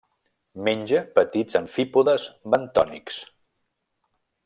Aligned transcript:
Menja 0.67 1.01
petits 1.19 1.59
amfípodes 1.61 2.25
bentònics. 2.55 3.21